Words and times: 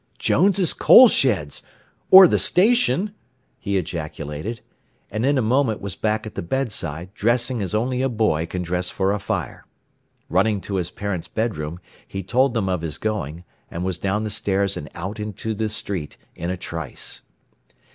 "Jones' 0.17 0.73
coal 0.73 1.07
sheds! 1.09 1.61
Or 2.09 2.27
the 2.27 2.39
station!" 2.39 3.13
he 3.59 3.77
ejaculated, 3.77 4.61
and 5.11 5.23
in 5.23 5.37
a 5.37 5.43
moment 5.43 5.79
was 5.79 5.95
back 5.95 6.25
at 6.25 6.33
the 6.33 6.41
bedside, 6.41 7.13
dressing 7.13 7.61
as 7.61 7.75
only 7.75 8.01
a 8.01 8.09
boy 8.09 8.47
can 8.47 8.63
dress 8.63 8.89
for 8.89 9.11
a 9.11 9.19
fire. 9.19 9.67
Running 10.27 10.59
to 10.61 10.77
his 10.77 10.89
parents' 10.89 11.27
bedroom 11.27 11.79
he 12.07 12.23
told 12.23 12.55
them 12.55 12.67
of 12.67 12.81
his 12.81 12.97
going, 12.97 13.43
and 13.69 13.83
was 13.85 13.99
down 13.99 14.23
the 14.23 14.31
stairs 14.31 14.75
and 14.75 14.89
out 14.95 15.19
into 15.19 15.53
the 15.53 15.69
street 15.69 16.17
in 16.33 16.49
a 16.49 16.57
trice. 16.57 17.21